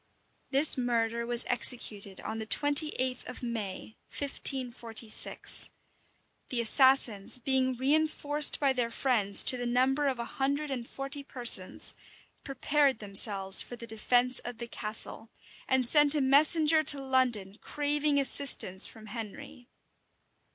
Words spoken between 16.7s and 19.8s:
to London craving assistance from Henry.